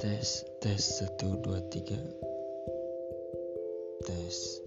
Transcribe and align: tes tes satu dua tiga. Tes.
tes 0.00 0.48
tes 0.64 0.80
satu 0.80 1.36
dua 1.44 1.60
tiga. 1.68 2.00
Tes. 4.08 4.64